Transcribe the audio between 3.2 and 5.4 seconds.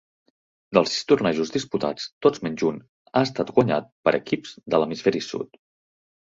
estat guanyat per equips de l'hemisferi